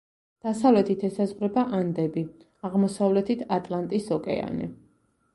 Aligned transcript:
დასავლეთით 0.45 1.01
ესაზღვრება 1.09 1.65
ანდები, 1.79 2.23
აღმოსავლეთით 2.69 3.43
ატლანტის 3.57 4.09
ოკეანე. 4.17 4.71